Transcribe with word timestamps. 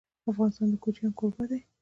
افغانستان 0.31 0.67
د 0.71 0.75
کوچیان 0.83 1.11
کوربه 1.19 1.45
دی. 1.49 1.59